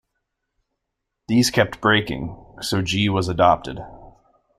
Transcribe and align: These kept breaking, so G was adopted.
These 1.27 1.51
kept 1.51 1.79
breaking, 1.79 2.35
so 2.61 2.81
G 2.81 3.07
was 3.07 3.29
adopted. 3.29 3.85